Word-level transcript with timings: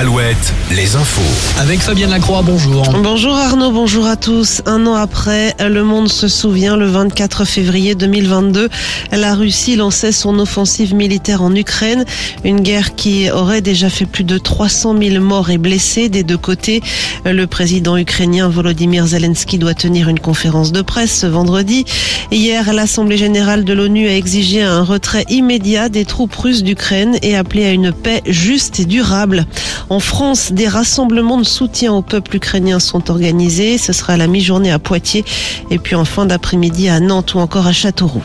Alouette, 0.00 0.54
les 0.74 0.96
infos. 0.96 1.60
Avec 1.60 1.80
Fabienne 1.80 2.08
Lacroix, 2.08 2.40
bonjour. 2.42 2.88
Bonjour 3.02 3.34
Arnaud, 3.36 3.70
bonjour 3.70 4.06
à 4.06 4.16
tous. 4.16 4.62
Un 4.64 4.86
an 4.86 4.94
après, 4.94 5.54
le 5.60 5.84
monde 5.84 6.08
se 6.08 6.26
souvient, 6.26 6.78
le 6.78 6.86
24 6.86 7.44
février 7.44 7.94
2022, 7.94 8.70
la 9.12 9.34
Russie 9.34 9.76
lançait 9.76 10.12
son 10.12 10.38
offensive 10.38 10.94
militaire 10.94 11.42
en 11.42 11.54
Ukraine, 11.54 12.06
une 12.44 12.62
guerre 12.62 12.94
qui 12.94 13.30
aurait 13.30 13.60
déjà 13.60 13.90
fait 13.90 14.06
plus 14.06 14.24
de 14.24 14.38
300 14.38 14.96
000 14.98 15.22
morts 15.22 15.50
et 15.50 15.58
blessés 15.58 16.08
des 16.08 16.22
deux 16.22 16.38
côtés. 16.38 16.80
Le 17.26 17.46
président 17.46 17.98
ukrainien 17.98 18.48
Volodymyr 18.48 19.06
Zelensky 19.06 19.58
doit 19.58 19.74
tenir 19.74 20.08
une 20.08 20.20
conférence 20.20 20.72
de 20.72 20.80
presse 20.80 21.14
ce 21.14 21.26
vendredi. 21.26 21.84
Hier, 22.32 22.72
l'Assemblée 22.72 23.18
générale 23.18 23.64
de 23.64 23.74
l'ONU 23.74 24.08
a 24.08 24.16
exigé 24.16 24.62
un 24.62 24.82
retrait 24.82 25.26
immédiat 25.28 25.90
des 25.90 26.06
troupes 26.06 26.34
russes 26.34 26.62
d'Ukraine 26.62 27.18
et 27.20 27.36
appelé 27.36 27.66
à 27.66 27.72
une 27.72 27.92
paix 27.92 28.22
juste 28.24 28.80
et 28.80 28.86
durable. 28.86 29.44
En 29.90 29.98
France, 29.98 30.52
des 30.52 30.68
rassemblements 30.68 31.36
de 31.36 31.44
soutien 31.44 31.92
au 31.92 32.00
peuple 32.00 32.36
ukrainien 32.36 32.78
sont 32.78 33.10
organisés. 33.10 33.76
Ce 33.76 33.92
sera 33.92 34.12
à 34.12 34.16
la 34.16 34.28
mi-journée 34.28 34.70
à 34.70 34.78
Poitiers 34.78 35.24
et 35.72 35.78
puis 35.78 35.96
en 35.96 36.04
fin 36.04 36.26
d'après-midi 36.26 36.88
à 36.88 37.00
Nantes 37.00 37.34
ou 37.34 37.40
encore 37.40 37.66
à 37.66 37.72
Châteauroux. 37.72 38.22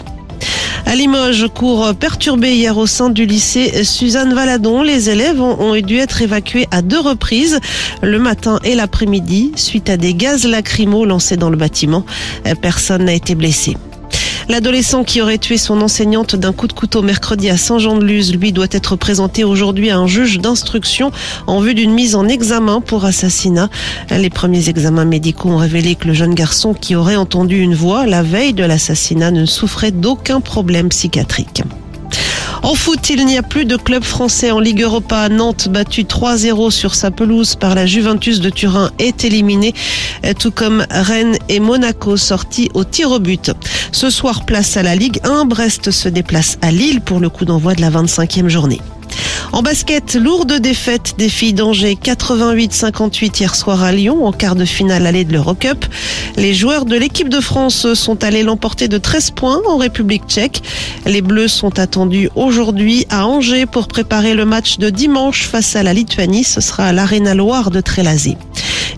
À 0.85 0.93
Limoges, 0.93 1.47
cours 1.51 1.95
perturbé 1.95 2.53
hier 2.53 2.77
au 2.77 2.85
sein 2.85 3.09
du 3.09 3.25
lycée 3.25 3.83
Suzanne 3.83 4.35
Valadon. 4.35 4.83
Les 4.83 5.09
élèves 5.09 5.41
ont 5.41 5.75
dû 5.81 5.97
être 5.97 6.21
évacués 6.21 6.67
à 6.69 6.83
deux 6.83 6.99
reprises, 6.99 7.59
le 8.03 8.19
matin 8.19 8.59
et 8.63 8.75
l'après-midi, 8.75 9.51
suite 9.55 9.89
à 9.89 9.97
des 9.97 10.13
gaz 10.13 10.45
lacrymaux 10.45 11.05
lancés 11.05 11.35
dans 11.35 11.49
le 11.49 11.57
bâtiment. 11.57 12.05
Personne 12.61 13.05
n'a 13.05 13.13
été 13.13 13.33
blessé. 13.33 13.75
L'adolescent 14.47 15.03
qui 15.03 15.21
aurait 15.21 15.39
tué 15.39 15.57
son 15.57 15.81
enseignante 15.81 16.35
d'un 16.35 16.53
coup 16.53 16.67
de 16.67 16.73
couteau 16.73 17.01
mercredi 17.01 17.49
à 17.49 17.57
Saint-Jean-de-Luz, 17.57 18.35
lui, 18.35 18.51
doit 18.51 18.67
être 18.69 18.95
présenté 18.95 19.43
aujourd'hui 19.43 19.89
à 19.89 19.97
un 19.97 20.05
juge 20.05 20.39
d'instruction 20.39 21.11
en 21.47 21.59
vue 21.61 21.73
d'une 21.73 21.93
mise 21.93 22.15
en 22.15 22.27
examen 22.27 22.79
pour 22.79 23.05
assassinat. 23.05 23.69
Les 24.11 24.29
premiers 24.29 24.69
examens 24.69 25.05
médicaux 25.05 25.49
ont 25.49 25.57
révélé 25.57 25.95
que 25.95 26.07
le 26.07 26.13
jeune 26.13 26.35
garçon 26.35 26.73
qui 26.73 26.95
aurait 26.95 27.15
entendu 27.15 27.59
une 27.59 27.73
voix 27.73 28.05
la 28.05 28.21
veille 28.21 28.53
de 28.53 28.63
l'assassinat 28.63 29.31
ne 29.31 29.45
souffrait 29.45 29.91
d'aucun 29.91 30.41
problème 30.41 30.89
psychiatrique. 30.89 31.63
En 32.65 32.73
foot, 32.73 33.11
il 33.11 33.27
n'y 33.27 33.37
a 33.37 33.43
plus 33.43 33.65
de 33.65 33.77
club 33.77 34.03
français 34.03 34.49
en 34.49 34.59
Ligue 34.59 34.81
Europa. 34.81 35.29
Nantes, 35.29 35.69
battu 35.69 36.01
3-0 36.01 36.71
sur 36.71 36.95
sa 36.95 37.11
pelouse 37.11 37.55
par 37.55 37.75
la 37.75 37.85
Juventus 37.85 38.39
de 38.39 38.49
Turin, 38.49 38.89
est 38.97 39.23
éliminé, 39.23 39.75
tout 40.39 40.49
comme 40.49 40.83
Rennes 40.89 41.37
et 41.47 41.59
Monaco 41.59 42.17
sortis 42.17 42.71
au 42.73 42.83
tir 42.83 43.11
au 43.11 43.19
but. 43.19 43.51
Ce 43.91 44.09
soir, 44.09 44.45
place 44.47 44.77
à 44.77 44.81
la 44.81 44.95
Ligue 44.95 45.19
1. 45.23 45.45
Brest 45.45 45.91
se 45.91 46.09
déplace 46.09 46.57
à 46.63 46.71
Lille 46.71 47.01
pour 47.01 47.19
le 47.19 47.29
coup 47.29 47.45
d'envoi 47.45 47.75
de 47.75 47.81
la 47.81 47.91
25e 47.91 48.47
journée. 48.47 48.81
En 49.55 49.61
basket, 49.61 50.15
lourde 50.15 50.59
défaite 50.59 51.15
des 51.17 51.29
filles 51.29 51.53
d'Angers 51.53 51.97
88-58 52.03 53.39
hier 53.39 53.55
soir 53.55 53.83
à 53.83 53.93
Lyon 53.93 54.25
en 54.25 54.33
quart 54.33 54.55
de 54.55 54.65
finale 54.65 55.07
allée 55.07 55.23
de 55.23 55.31
l'Eurocup. 55.31 55.85
Les 56.35 56.53
joueurs 56.53 56.83
de 56.83 56.97
l'équipe 56.97 57.29
de 57.29 57.39
France 57.39 57.93
sont 57.93 58.21
allés 58.25 58.43
l'emporter 58.43 58.89
de 58.89 58.97
13 58.97 59.31
points 59.31 59.61
en 59.65 59.77
République 59.77 60.23
tchèque. 60.27 60.61
Les 61.05 61.21
Bleus 61.21 61.47
sont 61.47 61.79
attendus 61.79 62.29
aujourd'hui 62.35 63.05
à 63.09 63.27
Angers 63.27 63.65
pour 63.65 63.87
préparer 63.87 64.33
le 64.33 64.43
match 64.43 64.77
de 64.77 64.89
dimanche 64.89 65.47
face 65.47 65.77
à 65.77 65.83
la 65.83 65.93
Lituanie. 65.93 66.43
Ce 66.43 66.59
sera 66.59 66.87
à 66.87 66.91
l'Arena 66.91 67.33
Loire 67.33 67.71
de 67.71 67.79
Trélazé. 67.79 68.35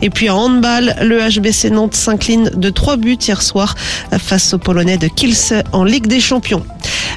Et 0.02 0.10
puis 0.10 0.32
en 0.32 0.38
handball, 0.38 0.96
le 1.04 1.20
HBC 1.20 1.70
Nantes 1.70 1.94
s'incline 1.94 2.50
de 2.56 2.70
3 2.72 2.98
buts 2.98 3.20
hier 3.22 3.44
soir 3.44 3.76
face 4.18 4.56
aux 4.56 4.58
Polonais 4.58 4.98
de 4.98 5.08
Kielce 5.08 5.54
en 5.72 5.84
Ligue 5.84 6.08
des 6.08 6.20
Champions. 6.20 6.64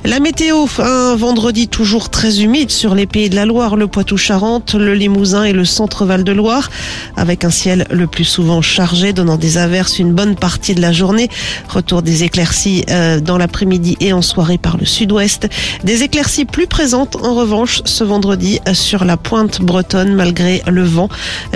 La 0.05 0.19
météo, 0.19 0.65
un 0.79 1.15
vendredi 1.15 1.69
toujours 1.69 2.09
très 2.09 2.41
humide 2.41 2.71
sur 2.71 2.95
les 2.95 3.07
pays 3.07 3.29
de 3.29 3.37
la 3.37 3.45
Loire, 3.45 3.77
le 3.77 3.87
Poitou-Charentes, 3.87 4.75
le 4.75 4.95
Limousin 4.95 5.45
et 5.45 5.53
le 5.53 5.67
centre-Val 5.67 6.25
de 6.25 6.33
Loire, 6.33 6.71
avec 7.17 7.45
un 7.45 7.51
ciel 7.51 7.87
le 7.91 8.07
plus 8.07 8.25
souvent 8.25 8.63
chargé, 8.63 9.13
donnant 9.13 9.37
des 9.37 9.59
averses 9.59 9.99
une 9.99 10.15
bonne 10.15 10.37
partie 10.37 10.75
de 10.75 10.81
la 10.81 10.93
journée. 10.93 11.29
Retour 11.69 12.01
des 12.01 12.25
éclaircies 12.25 12.85
euh, 12.89 13.21
dans 13.21 13.37
l'après-midi 13.37 13.99
et 14.01 14.15
en 14.15 14.23
soirée 14.23 14.59
par 14.59 14.79
le 14.79 14.87
sud-ouest. 14.87 15.49
Des 15.85 16.03
éclaircies 16.03 16.47
plus 16.47 16.67
présentes 16.67 17.17
en 17.17 17.35
revanche 17.35 17.83
ce 17.85 18.03
vendredi 18.03 18.59
sur 18.73 19.05
la 19.05 19.19
pointe 19.19 19.61
bretonne 19.61 20.15
malgré 20.15 20.63
le 20.67 20.83
vent 20.83 21.11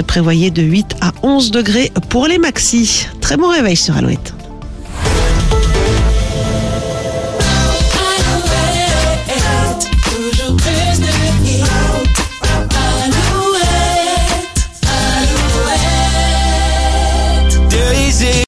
prévoyé 0.06 0.50
de 0.50 0.62
8 0.62 0.96
à 1.00 1.12
11 1.22 1.50
degrés 1.50 1.92
pour 2.10 2.26
les 2.26 2.38
maxis. 2.38 3.06
Très 3.22 3.38
bon 3.38 3.48
réveil 3.48 3.76
sur 3.76 3.96
Alouette. 3.96 4.43